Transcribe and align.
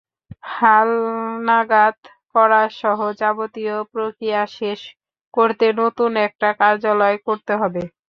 হালনাগাদ 0.53 1.97
করাসহ 2.35 2.99
যাবতীয় 3.21 3.75
প্রক্রিয়া 3.93 4.41
শেষ 4.57 4.79
করতে 5.33 5.65
নতুন 5.81 6.11
একটা 6.27 6.49
কার্যালয় 6.59 7.17
করতে 7.27 7.53
হবে। 7.61 7.81